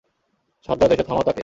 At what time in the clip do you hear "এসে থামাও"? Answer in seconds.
0.91-1.23